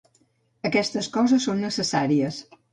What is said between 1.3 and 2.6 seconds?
són necessàries.